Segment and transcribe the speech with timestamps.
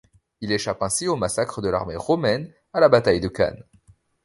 [0.39, 3.63] Il échappe ainsi au massacre de l'armée romaine à la bataille de Cannes.